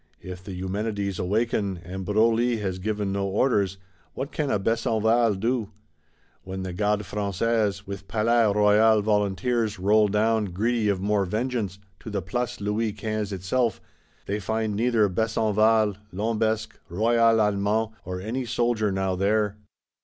[0.23, 3.77] If the Eumenides awaken, and Broglie has given no orders,
[4.15, 5.69] what can a Besenval do?
[6.41, 12.09] When the Gardes Françaises, with Palais Royal volunteers, roll down, greedy of more vengeance, to
[12.09, 13.79] the Place Louis Quinze itself,
[14.25, 19.55] they find neither Besenval, Lambesc, Royal Allemand, nor any soldier now there.